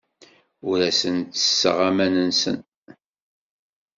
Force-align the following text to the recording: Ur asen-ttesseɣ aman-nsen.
Ur 0.69 0.79
asen-ttesseɣ 0.89 1.77
aman-nsen. 1.89 2.57